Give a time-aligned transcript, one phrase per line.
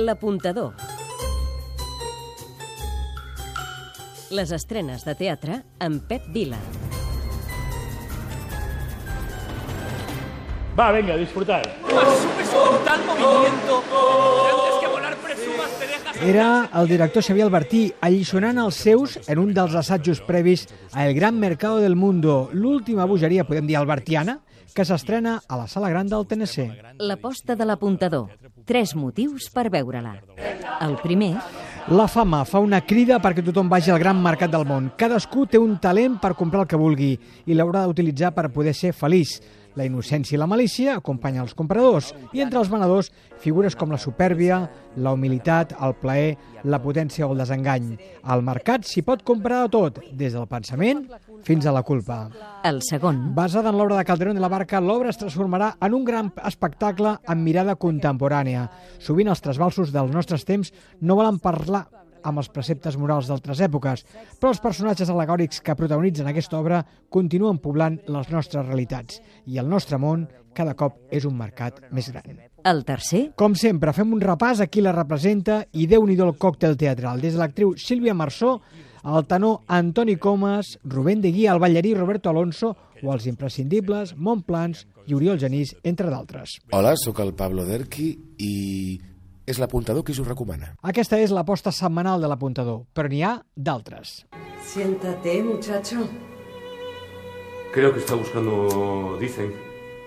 [0.00, 0.72] L'apuntador.
[4.32, 6.56] Les estrenes de teatre amb Pep Vila.
[10.78, 11.60] Va, venga, disfrutar.
[12.86, 14.00] Tal movimiento que
[14.48, 16.22] antes que volar presumas te dejas...
[16.22, 21.12] Era el director Xavier Albertí alliçonant els seus en un dels assajos previs a El
[21.18, 24.40] Gran Mercado del Mundo, l'última bogeria, podem dir, albertiana,
[24.72, 26.70] que s'estrena a la sala gran del TNC.
[27.02, 28.39] L'aposta de l'apuntador.
[28.66, 30.16] Tres motius per veure-la.
[30.80, 31.34] El primer,
[31.88, 34.92] La fama fa una crida perquè tothom vagi al gran mercat del món.
[35.00, 37.08] Cadascú té un talent per comprar el que vulgui
[37.46, 39.40] i l'haurà d'utilitzar per poder ser feliç.
[39.78, 43.10] La innocència i la malícia acompanyen els compradors i entre els venedors
[43.40, 44.60] figures com la supèrbia,
[44.96, 46.34] la humilitat, el plaer,
[46.64, 47.92] la potència o el desengany.
[48.22, 51.06] Al mercat s'hi pot comprar de tot, des del pensament
[51.46, 52.28] fins a la culpa.
[52.64, 56.04] el segon, Basada en l'obra de Calderón de la Barca, l'obra es transformarà en un
[56.04, 58.68] gran espectacle amb mirada contemporània.
[58.98, 61.86] Sovint els trasbalsos dels nostres temps no volen parlar
[62.22, 64.04] amb els preceptes morals d'altres èpoques,
[64.40, 69.68] però els personatges alegòrics que protagonitzen aquesta obra continuen poblant les nostres realitats i el
[69.68, 72.38] nostre món cada cop és un mercat més gran.
[72.64, 76.36] el tercer, Com sempre, fem un repàs a qui la representa i déu nhi el
[76.36, 77.20] còctel teatral.
[77.20, 78.60] Des de l'actriu Sílvia Marsó,
[79.04, 84.86] el tenor Antoni Comas, Rubén de Guia, el ballarí Roberto Alonso o els imprescindibles Montplans
[85.06, 86.58] i Oriol Genís, entre d'altres.
[86.72, 89.00] Hola, sóc el Pablo Derqui i
[89.50, 90.74] és l'apuntador qui us ho recomana.
[90.86, 94.20] Aquesta és l'aposta setmanal de l'apuntador, però n'hi ha d'altres.
[94.62, 96.06] Siéntate, muchacho.
[97.74, 99.52] Creo que está buscando, dicen,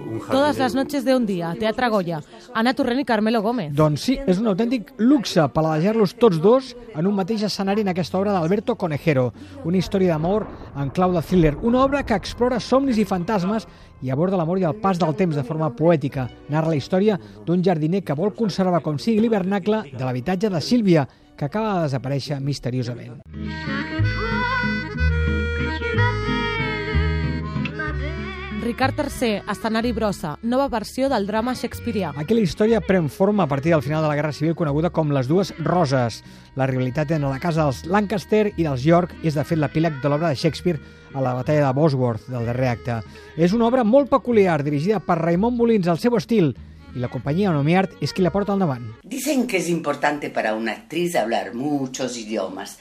[0.00, 0.20] un.
[0.20, 2.20] Todas las noches de un día, Teatre Goya,
[2.54, 3.72] Ana Turren i Carmelo Gómez.
[3.76, 8.18] Doncs sí, és un autèntic luxe paladejar-los tots dos en un mateix escenari en aquesta
[8.18, 9.32] obra d'Alberto Conejero,
[9.64, 13.68] una història d'amor en clau de thriller, una obra que explora somnis i fantasmes
[14.02, 16.28] i aborda l'amor i el pas del temps de forma poètica.
[16.48, 21.08] Narra la història d'un jardiner que vol conservar com sigui l'hivernacle de l'habitatge de Sílvia,
[21.36, 23.20] que acaba de desaparèixer misteriosament.
[28.66, 32.08] Ricard III, escenari brossa, nova versió del drama shakespearià.
[32.18, 35.12] Aquí la història pren forma a partir del final de la Guerra Civil coneguda com
[35.14, 36.16] les dues roses.
[36.58, 40.10] La rivalitat entre la casa dels Lancaster i dels York és de fet l'epíleg de
[40.10, 40.82] l'obra de Shakespeare
[41.14, 42.98] a la batalla de Bosworth, del darrer acte.
[43.38, 46.56] És una obra molt peculiar, dirigida per Raimon Molins al seu estil,
[46.96, 48.90] i la companyia Onomiart és qui la porta al davant.
[49.04, 52.80] Dicen que es importante para una actriz hablar muchos idiomas.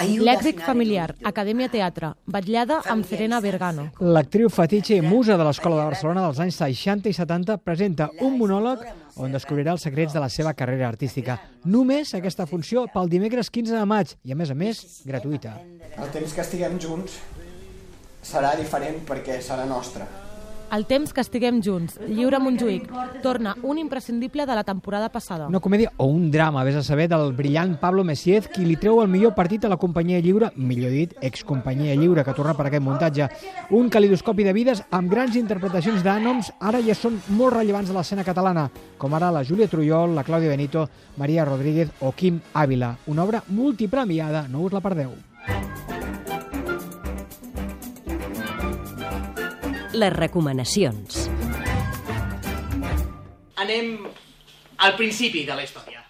[0.00, 3.90] Afinar familiar, Acadèmia Teatre, vetllada amb Serena Vergano.
[4.00, 8.38] L'actriu fetitxe i musa de l'Escola de Barcelona dels anys 60 i 70 presenta un
[8.40, 8.86] monòleg
[9.20, 11.36] on descobrirà els secrets de la seva carrera artística.
[11.68, 15.58] Només aquesta funció pel dimecres 15 de maig i, a més a més, gratuïta.
[15.98, 17.20] El temps que estiguem junts
[18.24, 20.08] serà diferent perquè serà nostre.
[20.70, 22.84] El temps que estiguem junts, Lliure Montjuïc,
[23.24, 25.48] torna un imprescindible de la temporada passada.
[25.50, 29.00] Una comèdia o un drama, vés a saber, del brillant Pablo Messiez, qui li treu
[29.02, 32.84] el millor partit a la companyia lliure, millor dit, excompanyia lliure, que torna per aquest
[32.86, 33.26] muntatge.
[33.74, 38.26] Un calidoscopi de vides amb grans interpretacions d'ànoms, ara ja són molt rellevants de l'escena
[38.26, 40.86] catalana, com ara la Júlia Trullol, la Clàudia Benito,
[41.18, 42.94] Maria Rodríguez o Quim Ávila.
[43.10, 45.18] Una obra multipremiada, no us la perdeu.
[50.00, 51.26] Les recomanacions.
[53.60, 53.90] Anem
[54.86, 56.00] al principi de la història.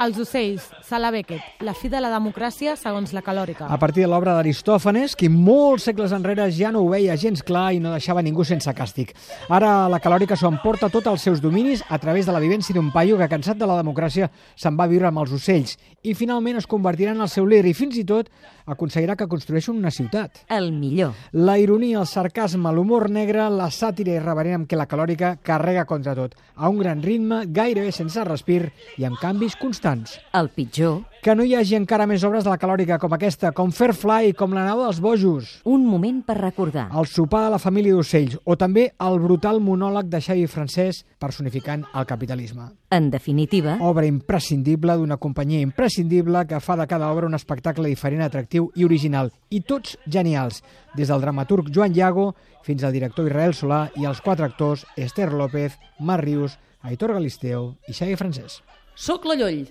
[0.00, 3.66] Els ocells, Sala Beckett, la fi de la democràcia segons la calòrica.
[3.68, 7.66] A partir de l'obra d'Aristòfanes, qui molts segles enrere ja no ho veia gens clar
[7.76, 9.12] i no deixava ningú sense càstig.
[9.52, 12.88] Ara la calòrica s'ho emporta tot als seus dominis a través de la vivència d'un
[12.94, 16.56] paio que, cansat de la democràcia, se'n va a viure amb els ocells i finalment
[16.56, 18.30] es convertirà en el seu líder i fins i tot
[18.70, 20.46] aconseguirà que construeixin una ciutat.
[20.48, 21.12] El millor.
[21.36, 26.16] La ironia, el sarcasme, l'humor negre, la sàtira irreverent amb què la calòrica carrega contra
[26.16, 28.62] tot, a un gran ritme, gairebé sense respir
[28.96, 29.89] i amb canvis constants.
[30.32, 31.02] El pitjor.
[31.20, 34.54] Que no hi hagi encara més obres de la calòrica com aquesta, com Fairfly, com
[34.56, 36.88] La nau dels bojos, Un moment per recordar.
[36.96, 41.84] el sopar de la família d'ocells o també el brutal monòleg de Xavi Francesc personificant
[41.94, 42.70] el capitalisme.
[42.90, 48.22] En definitiva, Obra imprescindible d'una companyia imprescindible que fa de cada obra un espectacle diferent,
[48.22, 49.30] atractiu i original.
[49.50, 50.62] I tots genials,
[50.96, 55.32] des del dramaturg Joan Llago fins al director Israel Solà i els quatre actors Esther
[55.32, 58.62] López, Mar Rius, Aitor Galisteo i Xavi Francesc.
[58.94, 59.68] Soc la Lloll,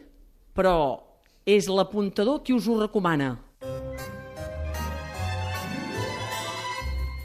[0.55, 1.01] però
[1.45, 3.37] és l'apuntador qui us ho recomana.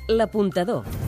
[0.08, 1.03] l'apuntador.